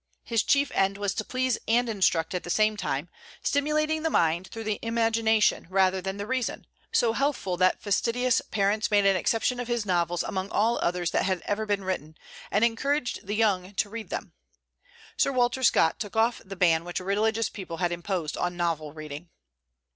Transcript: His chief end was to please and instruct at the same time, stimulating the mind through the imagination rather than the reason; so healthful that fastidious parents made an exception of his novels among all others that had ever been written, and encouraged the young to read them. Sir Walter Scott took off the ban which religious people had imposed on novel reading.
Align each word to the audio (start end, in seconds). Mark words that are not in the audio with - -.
His 0.23 0.41
chief 0.41 0.71
end 0.73 0.97
was 0.97 1.13
to 1.13 1.23
please 1.23 1.59
and 1.67 1.87
instruct 1.87 2.33
at 2.33 2.41
the 2.41 2.49
same 2.49 2.75
time, 2.75 3.07
stimulating 3.43 4.01
the 4.01 4.09
mind 4.09 4.47
through 4.47 4.63
the 4.63 4.79
imagination 4.81 5.67
rather 5.69 6.01
than 6.01 6.17
the 6.17 6.25
reason; 6.25 6.65
so 6.91 7.13
healthful 7.13 7.55
that 7.57 7.83
fastidious 7.83 8.41
parents 8.49 8.89
made 8.89 9.05
an 9.05 9.15
exception 9.15 9.59
of 9.59 9.67
his 9.67 9.85
novels 9.85 10.23
among 10.23 10.49
all 10.49 10.79
others 10.79 11.11
that 11.11 11.25
had 11.25 11.41
ever 11.45 11.67
been 11.67 11.83
written, 11.83 12.17
and 12.49 12.65
encouraged 12.65 13.27
the 13.27 13.35
young 13.35 13.75
to 13.75 13.91
read 13.91 14.09
them. 14.09 14.33
Sir 15.17 15.31
Walter 15.31 15.61
Scott 15.61 15.99
took 15.99 16.15
off 16.15 16.41
the 16.43 16.55
ban 16.55 16.83
which 16.83 16.99
religious 16.99 17.47
people 17.49 17.77
had 17.77 17.91
imposed 17.91 18.35
on 18.37 18.57
novel 18.57 18.93
reading. 18.93 19.29